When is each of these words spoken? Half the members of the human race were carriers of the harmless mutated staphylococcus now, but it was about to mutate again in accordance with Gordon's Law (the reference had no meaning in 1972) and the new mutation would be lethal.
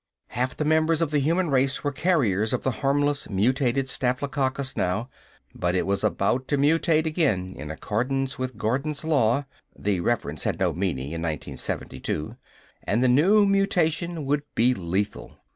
Half 0.29 0.57
the 0.57 0.65
members 0.65 0.99
of 1.03 1.11
the 1.11 1.19
human 1.19 1.51
race 1.51 1.83
were 1.83 1.91
carriers 1.91 2.53
of 2.53 2.63
the 2.63 2.71
harmless 2.81 3.29
mutated 3.29 3.87
staphylococcus 3.87 4.75
now, 4.75 5.09
but 5.53 5.75
it 5.75 5.85
was 5.85 6.03
about 6.03 6.47
to 6.47 6.57
mutate 6.57 7.05
again 7.05 7.53
in 7.55 7.69
accordance 7.69 8.39
with 8.39 8.57
Gordon's 8.57 9.05
Law 9.05 9.45
(the 9.77 9.99
reference 9.99 10.43
had 10.43 10.59
no 10.59 10.73
meaning 10.73 11.11
in 11.11 11.21
1972) 11.21 12.35
and 12.83 13.03
the 13.03 13.07
new 13.07 13.45
mutation 13.45 14.25
would 14.25 14.41
be 14.55 14.73
lethal. 14.73 15.37